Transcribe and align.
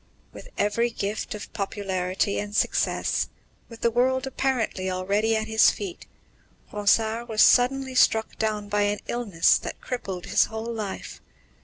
With 0.33 0.47
every 0.57 0.89
gift 0.89 1.35
of 1.35 1.53
popularity 1.53 2.39
and 2.39 2.55
success, 2.55 3.29
with 3.69 3.81
the 3.81 3.91
world 3.91 4.25
apparently 4.25 4.89
already 4.89 5.35
at 5.35 5.45
his 5.45 5.69
feet, 5.69 6.07
Ronsard 6.73 7.29
was 7.29 7.43
suddenly 7.43 7.93
struck 7.93 8.39
down 8.39 8.67
by 8.67 8.81
an 8.81 9.01
illness 9.07 9.59
that 9.59 9.79
crippled 9.79 10.25
his 10.25 10.45
whole 10.45 10.73
life. 10.73 11.21